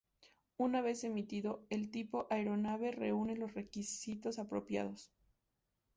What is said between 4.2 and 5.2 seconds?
apropiados.